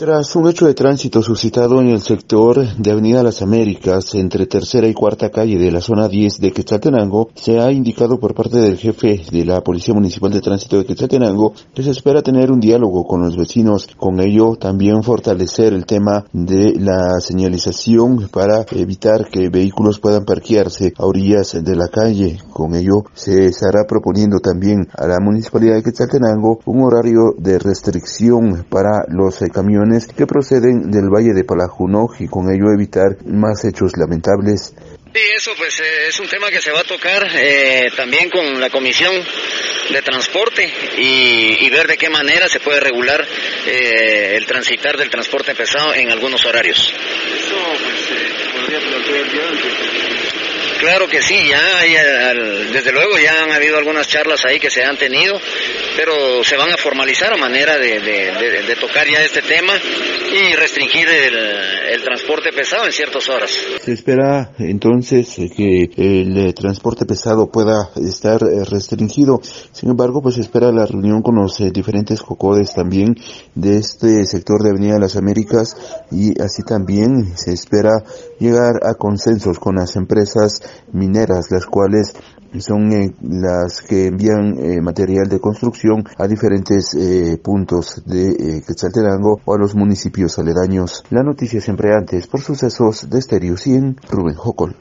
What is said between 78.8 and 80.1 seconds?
a consensos con las